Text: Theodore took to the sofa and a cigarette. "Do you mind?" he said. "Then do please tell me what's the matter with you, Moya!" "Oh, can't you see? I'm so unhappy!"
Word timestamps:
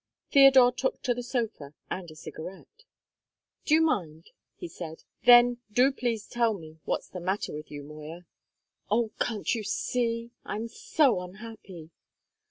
Theodore 0.31 0.71
took 0.71 1.03
to 1.03 1.13
the 1.13 1.21
sofa 1.21 1.75
and 1.91 2.09
a 2.09 2.15
cigarette. 2.15 2.85
"Do 3.65 3.75
you 3.75 3.83
mind?" 3.83 4.31
he 4.55 4.67
said. 4.67 5.03
"Then 5.25 5.59
do 5.71 5.91
please 5.91 6.25
tell 6.27 6.55
me 6.55 6.79
what's 6.85 7.07
the 7.09 7.19
matter 7.19 7.53
with 7.53 7.69
you, 7.69 7.83
Moya!" 7.83 8.21
"Oh, 8.89 9.11
can't 9.19 9.53
you 9.53 9.63
see? 9.63 10.31
I'm 10.43 10.67
so 10.69 11.21
unhappy!" 11.21 11.91